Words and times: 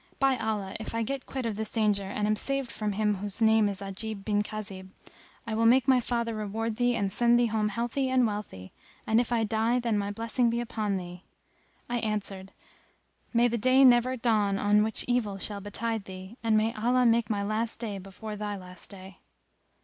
By 0.17 0.35
Allah, 0.39 0.75
if 0.79 0.95
I 0.95 1.03
get 1.03 1.27
quit 1.27 1.45
of 1.45 1.57
this 1.57 1.69
danger 1.73 2.05
and 2.05 2.25
am 2.25 2.35
saved 2.35 2.71
from 2.71 2.93
him 2.93 3.17
whose 3.17 3.39
name 3.39 3.69
is 3.69 3.83
Ajib 3.83 4.25
bin 4.25 4.41
Khazib, 4.41 4.89
I 5.45 5.53
will 5.53 5.67
make 5.67 5.87
my 5.87 5.99
father 5.99 6.33
reward 6.33 6.77
thee 6.77 6.95
and 6.95 7.13
send 7.13 7.37
thee 7.37 7.45
home 7.53 7.69
healthy 7.69 8.09
and 8.09 8.25
wealthy; 8.25 8.73
and, 9.05 9.21
if 9.21 9.31
I 9.31 9.43
die, 9.43 9.77
then 9.79 9.99
my 9.99 10.09
blessing 10.09 10.49
be 10.49 10.59
upon 10.59 10.97
thee." 10.97 11.23
I 11.87 11.99
answered, 11.99 12.51
"May 13.31 13.47
the 13.47 13.59
day 13.59 13.85
never 13.85 14.17
dawn 14.17 14.57
on 14.57 14.81
which 14.81 15.05
evil 15.07 15.37
shall 15.37 15.61
betide 15.61 16.05
thee; 16.05 16.35
and 16.43 16.57
may 16.57 16.73
Allah 16.73 17.05
make 17.05 17.29
my 17.29 17.43
last 17.43 17.77
day 17.79 17.99
before 17.99 18.35
thy 18.35 18.55
last 18.57 18.89
day!" 18.89 19.19